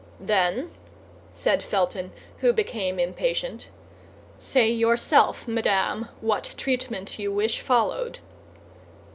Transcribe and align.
"Then," 0.19 0.71
said 1.31 1.61
Felton, 1.61 2.11
who 2.39 2.53
became 2.53 2.97
impatient, 2.99 3.69
"say 4.39 4.67
yourself, 4.67 5.47
madame, 5.47 6.09
what 6.21 6.55
treatment 6.57 7.19
you 7.19 7.31
wish 7.31 7.59
followed." 7.61 8.17